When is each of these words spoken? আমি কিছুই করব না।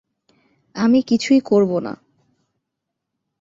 আমি 0.75 0.99
কিছুই 1.01 1.39
করব 1.41 1.71
না। 1.79 1.93